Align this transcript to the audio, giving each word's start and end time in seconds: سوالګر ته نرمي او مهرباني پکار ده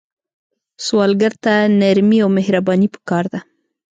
سوالګر 0.85 1.33
ته 1.43 1.53
نرمي 1.79 2.19
او 2.23 2.29
مهرباني 2.37 2.87
پکار 2.93 3.25
ده 3.33 3.39